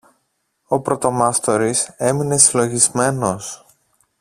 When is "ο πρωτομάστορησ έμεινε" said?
0.67-2.37